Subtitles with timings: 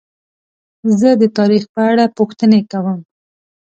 [0.99, 2.99] زه د تاریخ په اړه پوښتنې کوم.